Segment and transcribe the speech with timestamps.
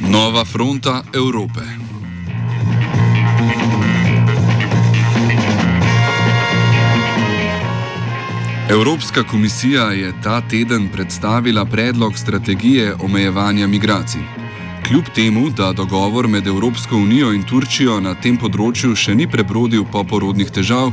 [0.00, 1.60] Nova fronta Evrope.
[8.70, 14.43] Evropska komisija je ta teden predstavila predlog strategije omejevanja migracij.
[14.88, 19.86] Kljub temu, da dogovor med Evropsko unijo in Turčijo na tem področju še ni prebrodil
[19.88, 20.90] po porodnih težav,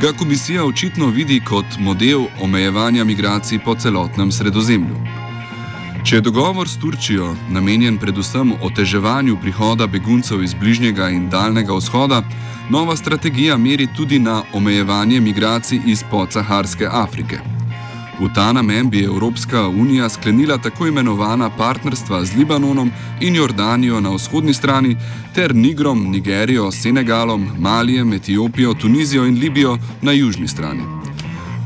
[0.00, 4.96] ga komisija očitno vidi kot model omejevanja migracij po celotnem sredozemlju.
[6.06, 12.22] Če je dogovor s Turčijo namenjen predvsem oteževanju prihoda beguncev iz bližnjega in daljnega vzhoda,
[12.70, 17.55] nova strategija meri tudi na omejevanje migracij iz podsaharske Afrike.
[18.20, 24.10] V ta namen bi Evropska unija sklenila tako imenovana partnerstva z Libanonom in Jordanijo na
[24.10, 24.96] vzhodni strani
[25.34, 30.82] ter Nigrom, Nigerijo, Senegalom, Malijem, Etiopijo, Tunizijo in Libijo na južni strani.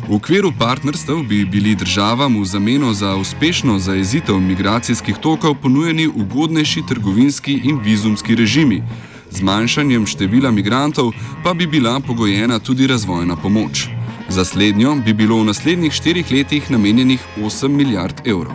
[0.09, 6.83] V okviru partnerstev bi bili državam v zameno za uspešno zaezitev migracijskih tokov ponujeni ugodnejši
[6.89, 8.83] trgovinski in vizumski režimi.
[9.31, 11.13] Zmanjšanjem števila migrantov
[11.45, 14.00] pa bi bila pogojena tudi razvojna pomoč.
[14.31, 18.55] Za slednjo bi bilo v naslednjih štirih letih namenjenih 8 milijard evrov.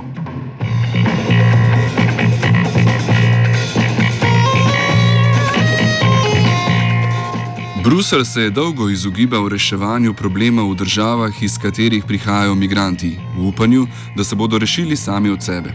[7.84, 13.88] Bruselj se je dolgo izogibal reševanju problema v državah, iz katerih prihajajo migranti, v upanju,
[14.16, 15.74] da se bodo rešili sami od sebe.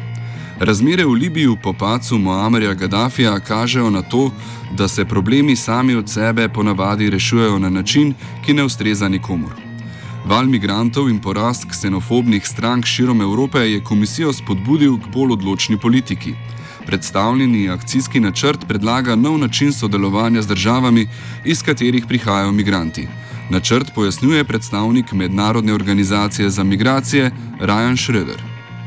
[0.60, 4.30] Razmere v Libiji po pacu Moamerja Gaddafija kažejo na to,
[4.76, 8.14] da se problemi sami od sebe ponavadi rešujejo na način,
[8.46, 9.69] ki ne ustreza nikomor.
[10.24, 16.34] Val migrantov in porast ksenofobnih strank širom Evrope je komisijo spodbudil k bolj odločni politiki.
[16.86, 21.06] Predstavljeni akcijski načrt predlaga nov način sodelovanja z državami,
[21.44, 23.08] iz katerih prihajajo migranti.
[23.50, 27.30] Načrt pojasnjuje predstavnik Mednarodne organizacije za migracije
[27.60, 28.40] Ryan Schroeder.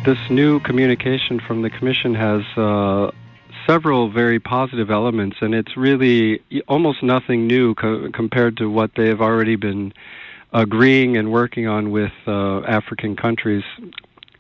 [0.04, 3.10] This new communication from the Commission has uh,
[3.66, 9.08] several very positive elements, and it's really almost nothing new co- compared to what they
[9.08, 9.92] have already been
[10.54, 13.64] agreeing and working on with uh, African countries.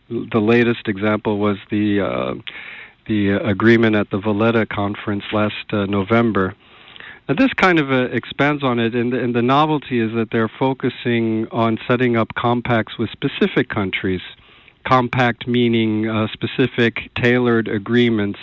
[0.09, 2.35] The latest example was the uh,
[3.07, 6.56] the agreement at the Valletta conference last uh, November.
[7.28, 10.29] And this kind of uh, expands on it, and the, and the novelty is that
[10.31, 14.22] they're focusing on setting up compacts with specific countries.
[14.85, 18.40] Compact meaning uh, specific, tailored agreements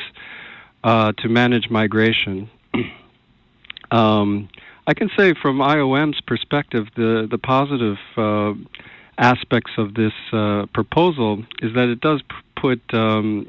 [0.85, 2.49] uh, to manage migration.
[3.91, 4.49] um,
[4.91, 8.55] I can say from IOM's perspective, the the positive uh,
[9.19, 12.21] aspects of this uh, proposal is that it does
[12.57, 13.47] put um,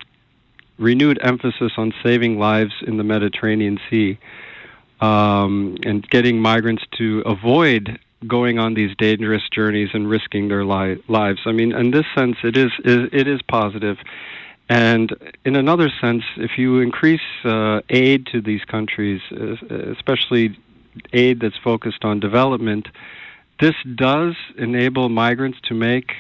[0.78, 4.20] renewed emphasis on saving lives in the Mediterranean Sea
[5.00, 7.98] um, and getting migrants to avoid
[8.28, 11.40] going on these dangerous journeys and risking their li- lives.
[11.48, 13.98] I mean, in this sense, it is, it is positive.
[14.70, 15.12] And
[15.44, 19.22] in another sense, if you increase uh, aid to these countries,
[19.98, 20.56] especially
[21.14, 22.88] aid that's focused on development,
[23.60, 26.12] this does enable migrants to make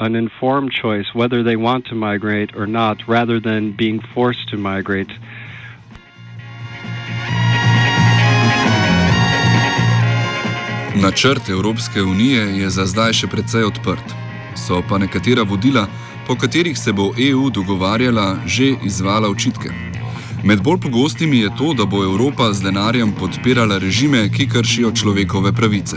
[0.00, 4.56] an informed choice whether they want to migrate or not, rather than being forced to
[4.56, 5.12] migrate.
[11.02, 14.14] Načrt Evropske unije je za zdaj še precej odprt.
[14.56, 15.86] So pa nekatera vodila,
[16.26, 19.93] po katerih se bo EU dogovarjala, že izvala očitke.
[20.46, 25.52] Med bolj pogostimi je to, da bo Evropa z denarjem podpirala režime, ki kršijo človekove
[25.52, 25.96] pravice.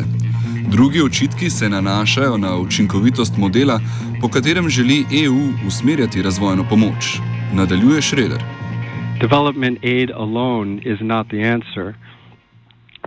[0.71, 3.79] Drugi očitki se nanašajo na učinkovitost modela,
[4.21, 7.19] po katerem želi EU usmerjati razvojno pomoč.
[7.53, 8.41] Nadaljuje Šreder.
[9.19, 11.93] Development aid alone is not the answer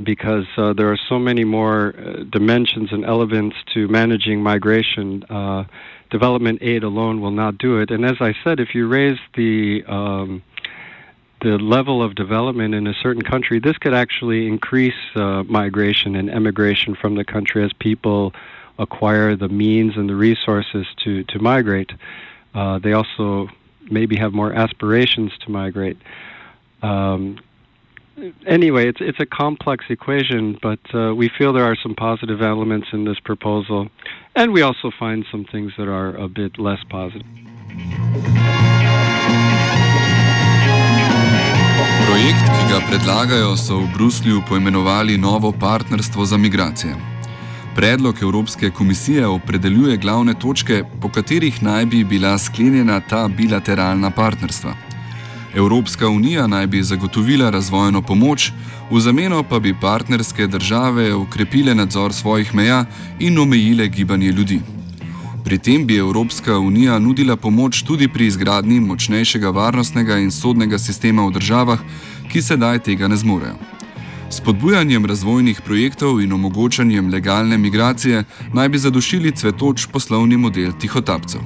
[0.05, 5.65] because uh, there are so many more uh, dimensions and elements to managing migration uh,
[6.11, 7.91] development aid alone will not do it.
[7.91, 10.43] And as I said, if you raise the um,
[11.41, 16.31] the level of development in a certain country, this could actually increase uh, migration and
[16.31, 18.33] emigration from the country as people
[18.79, 21.91] acquire the means and the resources to to migrate.
[22.55, 23.49] Uh, they also
[23.91, 25.99] maybe have more aspirations to migrate.
[26.83, 27.39] Um,
[28.47, 32.89] anyway, it's it's a complex equation, but uh, we feel there are some positive elements
[32.93, 33.89] in this proposal,
[34.35, 37.27] and we also find some things that are a bit less positive.
[42.11, 46.97] Projekt, ki ga predlagajo, so v Bruslju poimenovali Novo partnerstvo za migracije.
[47.75, 54.75] Predlog Evropske komisije opredeljuje glavne točke, po katerih naj bi bila sklenjena ta bilateralna partnerstva.
[55.55, 58.51] Evropska unija naj bi zagotovila razvojno pomoč,
[58.91, 62.85] v zameno pa bi partnerske države ukrepile nadzor svojih meja
[63.21, 64.61] in omejile gibanje ljudi.
[65.45, 71.27] Pri tem bi Evropska unija nudila pomoč tudi pri izgradnji močnejšega varnostnega in sodnega sistema
[71.27, 71.81] v državah,
[72.33, 73.57] ki sedaj tega ne zmorejo.
[74.31, 81.41] S podbujanjem razvojnih projektov in omogočanjem legalne migracije naj bi zadušili cvetoč poslovni model tihotapcev.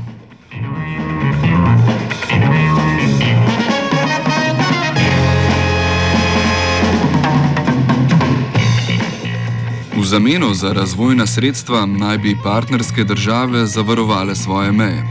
[10.04, 15.04] V zameno za razvojna sredstva naj bi partnerske države zavarovale svoje meje.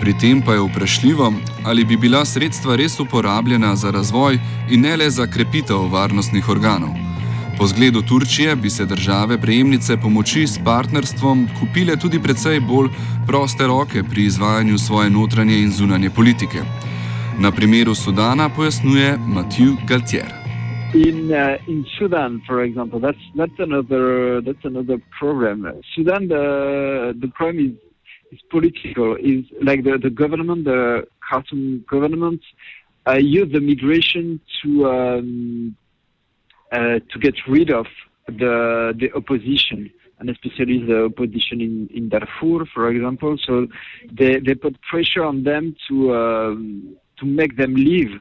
[0.00, 1.32] Pri tem pa je vprašljivo,
[1.64, 4.38] ali bi bila sredstva res uporabljena za razvoj
[4.70, 6.94] in ne le za krepitev varnostnih organov.
[7.58, 12.88] Po zgledu Turčije bi se države prejemnice pomoči s partnerstvom kupile tudi precej bolj
[13.26, 16.62] proste roke pri izvajanju svoje notranje in zunanje politike.
[17.38, 20.39] Na primeru Sudana pojasnjuje Matthew Galtier.
[20.94, 25.82] In uh, in Sudan, for example, that's that's another that's another problem.
[25.94, 27.76] Sudan, the the problem is
[28.32, 29.16] is political.
[29.16, 32.40] Is like the the government, the Khartoum government,
[33.06, 35.76] uh, use the migration to um,
[36.72, 37.86] uh, to get rid of
[38.26, 39.90] the the opposition.
[40.18, 43.66] And especially the opposition in, in Darfur, for example, so
[44.12, 48.20] they, they put pressure on them to um, to make them leave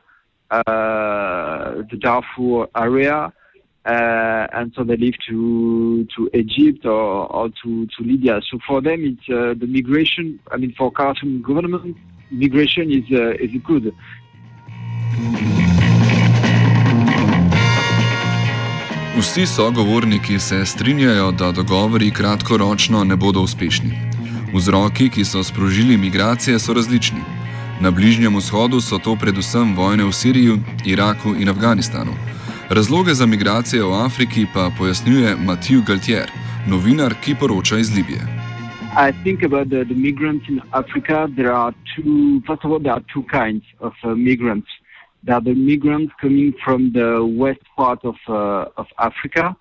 [0.50, 3.32] the Darfur area,
[3.86, 8.42] uh, and so they leave to to Egypt or, or to, to Libya.
[8.50, 10.40] So for them, it's uh, the migration.
[10.52, 11.98] I mean, for Khartoum government,
[12.32, 13.94] migration is uh, is good.
[19.18, 23.92] Vsi sogovorniki se strinjajo, da dogovori kratkoročno ne bodo uspešni.
[24.54, 27.39] Vzroki, ki so sprožili migracije, so različni.
[27.80, 32.12] Na Bližnjem vzhodu so to predvsem vojne v Siriji, Iraku in Afganistanu.
[32.68, 36.28] Razloge za migracije v Afriki pa pojasnjuje Matthew Galtier,
[36.68, 38.20] novinar, ki poroča iz Libije.
[38.92, 41.32] I think about the, the migrants in Africa.
[41.36, 42.44] There are two.
[42.48, 44.68] First of all, there are two kinds of uh, migrants.
[45.24, 49.56] There are the migrants coming from the west part of uh, of Africa,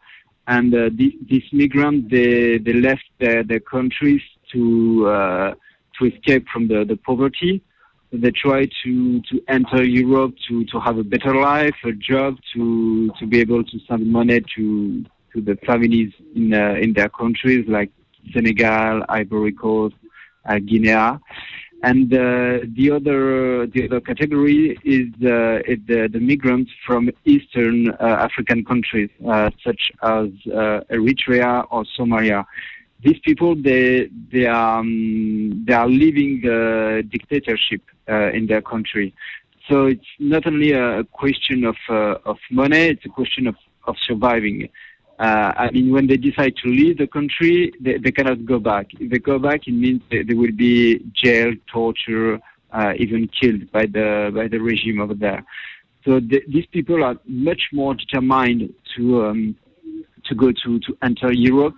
[0.47, 4.23] and uh, these, these migrants they, they left their, their countries
[4.53, 5.55] to uh,
[5.99, 7.63] to escape from the, the poverty.
[8.11, 13.11] They try to, to enter Europe to, to have a better life, a job, to
[13.19, 17.67] to be able to send money to to the families in uh, in their countries
[17.69, 17.91] like
[18.33, 19.97] Senegal, Ivory Coast,
[20.47, 21.19] uh, Guinea.
[21.85, 27.91] And uh, the other the other category is, uh, is the, the migrants from Eastern
[27.91, 30.29] uh, African countries, uh, such as
[30.91, 32.45] Eritrea or Somalia.
[33.03, 39.15] These people they they are um, they are living the dictatorship uh, in their country.
[39.69, 41.77] So it's not only a question of
[42.25, 44.69] of money; it's a question of of surviving.
[45.19, 48.87] Uh, I mean, when they decide to leave the country, they, they cannot go back.
[49.01, 52.41] If they go back, it means they, they will be jailed, tortured,
[52.73, 55.45] uh, even killed by the by the regime over there.
[56.05, 59.57] So th- these people are much more determined to um,
[60.27, 61.77] to go to to enter Europe,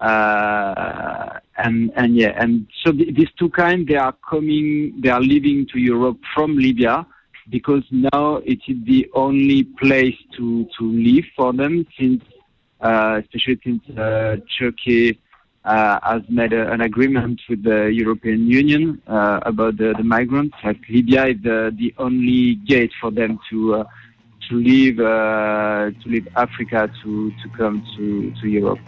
[0.00, 5.20] uh, and and yeah, and so th- these two kinds they are coming, they are
[5.20, 7.06] leaving to Europe from Libya
[7.50, 12.22] because now it is the only place to to live for them since
[12.80, 15.20] uh, especially since uh, Turkey
[15.66, 20.56] uh, has made a, an agreement with the European Union uh, about the, the migrants.
[20.64, 23.84] Like Libya is the, the only gate for them to
[24.48, 28.80] to leave to leave Africa to, to come to, to Europe.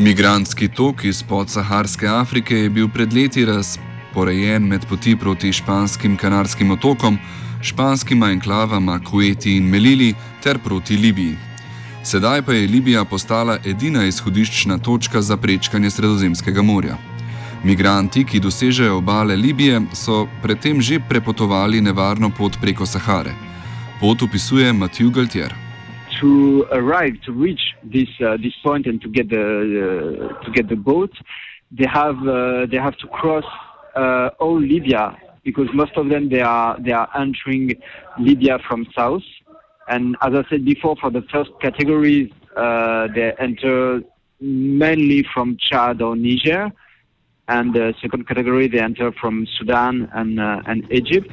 [0.00, 6.70] Migrantski tok iz podsaharske Afrike je bil pred leti razporejen med poti proti španskim kanarskim
[6.70, 7.18] otokom,
[7.62, 11.36] španskima enklavama Kueti in Melili ter proti Libiji.
[12.02, 16.96] Sedaj pa je Libija postala edina izhodiščna točka za prečkanje Sredozemskega morja.
[17.64, 23.34] Migranti, ki dosežejo obale Libije, so predtem že prepotovali nevarno pot preko Sahare.
[24.00, 25.69] Pot opisuje Matthew Galtier.
[26.18, 30.68] To arrive, to reach this uh, this point, and to get the uh, to get
[30.68, 31.12] the boat,
[31.70, 33.44] they have uh, they have to cross
[33.96, 37.80] uh, all Libya because most of them they are they are entering
[38.18, 39.22] Libya from south.
[39.88, 44.02] And as I said before, for the first categories, uh, they enter
[44.40, 46.70] mainly from Chad or Niger,
[47.48, 51.30] and the second category they enter from Sudan and uh, and Egypt.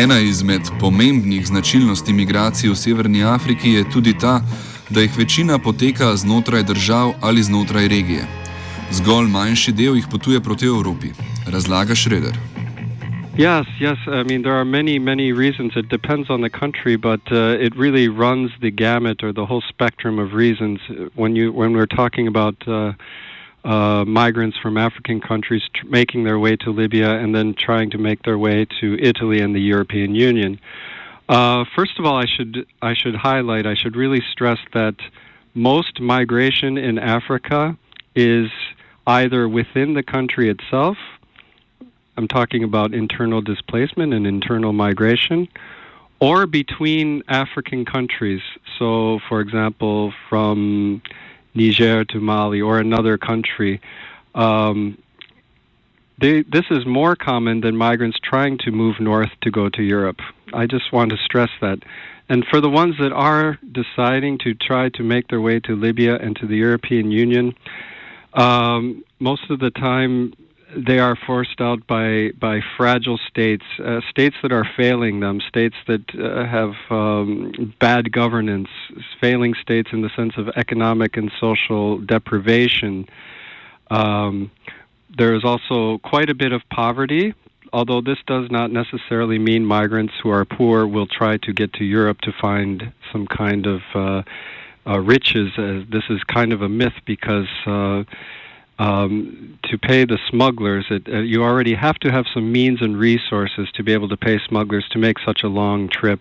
[0.00, 4.40] Ena izmed pomembnih značilnosti migracij v Severni Afriki je tudi ta,
[4.90, 8.24] da jih večina poteka znotraj držav ali znotraj regije.
[8.90, 11.08] Zgolj manjši del jih potuje proti Evropi,
[11.52, 12.32] razlaga Šreder.
[13.36, 13.98] Yes, yes.
[14.06, 15.76] I mean, there are many, many reasons.
[15.76, 19.62] It depends on the country, but uh, it really runs the gamut or the whole
[19.68, 20.78] spectrum of reasons
[21.14, 22.92] when you when we're talking about uh,
[23.64, 27.98] uh, migrants from African countries tr- making their way to Libya and then trying to
[27.98, 30.58] make their way to Italy and the European Union.
[31.28, 33.66] Uh, first of all, I should I should highlight.
[33.66, 34.96] I should really stress that
[35.54, 37.76] most migration in Africa
[38.14, 38.50] is
[39.06, 40.96] either within the country itself.
[42.16, 45.48] I'm talking about internal displacement and internal migration,
[46.18, 48.42] or between African countries.
[48.78, 51.00] So, for example, from
[51.54, 53.80] Niger to Mali or another country.
[54.34, 54.98] Um,
[56.20, 60.20] they, this is more common than migrants trying to move north to go to Europe.
[60.52, 61.78] I just want to stress that.
[62.28, 66.16] And for the ones that are deciding to try to make their way to Libya
[66.16, 67.54] and to the European Union,
[68.34, 70.34] um, most of the time
[70.76, 75.76] they are forced out by by fragile states, uh, states that are failing them, states
[75.86, 78.68] that uh, have um, bad governance,
[79.20, 83.08] failing states in the sense of economic and social deprivation.
[83.90, 84.50] Um,
[85.16, 87.34] there is also quite a bit of poverty,
[87.72, 91.84] although this does not necessarily mean migrants who are poor will try to get to
[91.84, 94.22] Europe to find some kind of uh,
[94.86, 95.50] uh, riches.
[95.58, 98.04] Uh, this is kind of a myth because uh,
[98.80, 102.96] um, to pay the smugglers, it, uh, you already have to have some means and
[102.98, 106.20] resources to be able to pay smugglers to make such a long trip.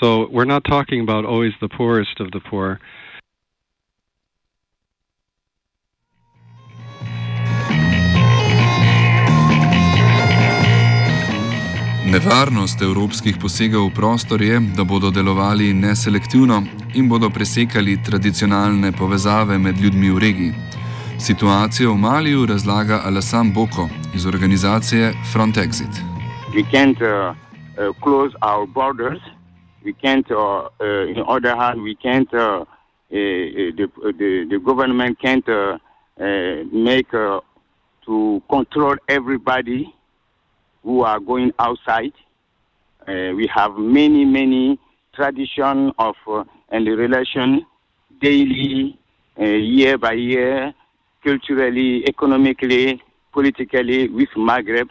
[0.00, 2.78] So we're not talking about always the poorest of the poor.
[12.08, 16.62] Nevarnost evropskih posegov v prostor je, da bodo delovali neselektivno
[16.94, 20.54] in bodo presekali tradicionalne povezave med ljudmi v regiji.
[21.20, 25.90] Situacijo v Maliju razlaga Alassane Boko iz organizacije Front Exit.
[26.54, 27.34] We can't uh, uh,
[28.02, 29.20] close our borders.
[29.84, 32.64] We can't, uh, uh, in other hand, we can't, uh, uh,
[33.10, 35.78] the, the, the government can't uh,
[36.20, 37.40] uh, make uh,
[38.06, 39.94] to control everybody
[40.82, 42.12] who are going outside.
[43.08, 44.78] Uh, we have many, many
[45.14, 47.66] tradition of uh, and relation
[48.20, 48.98] daily,
[49.40, 50.74] uh, year by year,
[51.22, 54.88] culturally, economically, politically with Maghreb.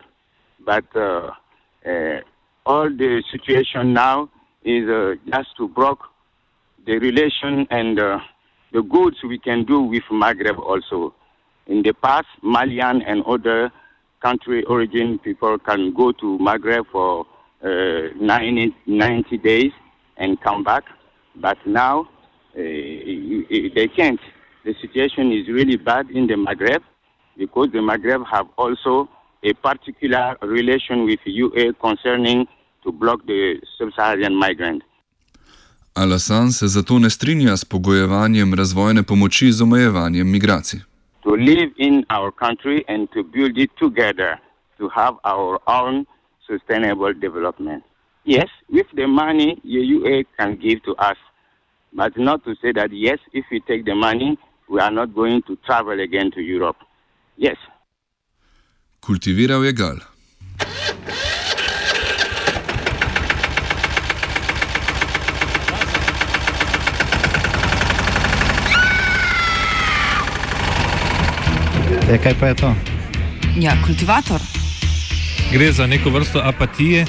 [0.65, 1.31] But uh,
[1.85, 2.21] uh,
[2.65, 4.29] all the situation now
[4.63, 5.99] is uh, just to block
[6.85, 8.19] the relation and uh,
[8.73, 11.13] the goods we can do with Maghreb also.
[11.67, 13.71] In the past, Malian and other
[14.21, 17.25] country origin people can go to Maghreb for
[17.63, 19.71] uh, 90, 90 days
[20.17, 20.83] and come back.
[21.35, 22.07] But now uh,
[22.55, 24.19] they can't.
[24.67, 26.81] The situation is really bad in the Maghreb
[27.37, 29.07] because the Maghreb have also
[29.41, 32.47] a particular relation with UA concerning
[32.83, 34.83] to block the sub-Saharan migrant.
[35.95, 40.79] Alasan se zato ne strinja s pogojevanjem razvojne pomoči z omejevanjem migracij.
[41.23, 44.37] To live in our country and to build it together
[44.77, 46.05] to have our own
[46.47, 47.83] sustainable development.
[48.25, 51.17] Yes, with the money the UA can give to us,
[51.93, 54.37] but not to say that yes, if we take the money,
[54.69, 56.77] we are not going to travel again to Europe.
[57.37, 57.57] Yes.
[58.99, 59.97] Kultiviral je gal.
[72.09, 72.75] E, kaj pa je to?
[73.59, 74.41] Ja, kultivator.
[75.51, 77.05] Gre za neko vrsto apatije.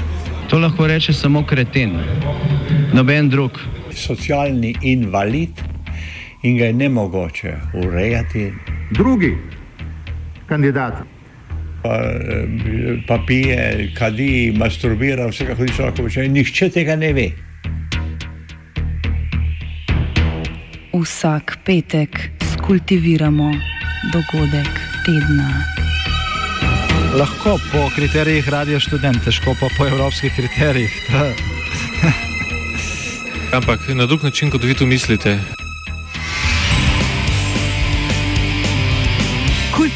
[0.50, 1.92] To lahko reče samo kreten,
[2.94, 3.58] noben drug.
[3.94, 5.50] Socialni invalid
[6.42, 8.52] in ga je ne mogoče urejati,
[8.90, 9.36] Drugi
[10.48, 10.94] kandidat.
[11.82, 16.28] Pa, eh, pa pije, kadi, masturbira, vse kako človek počne.
[16.28, 17.30] Nihče tega ne ve.
[20.92, 23.52] Vsak petek skultiviramo
[24.12, 25.64] dogodek tedna.
[27.18, 30.92] Lahko po kriterijih radio študent, težko pa po evropskih kriterijih.
[33.56, 35.57] Ampak na drug način, kot vi tu mislite.